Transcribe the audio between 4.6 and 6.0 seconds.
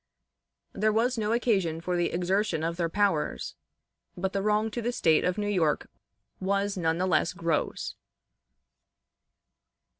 to the State of New York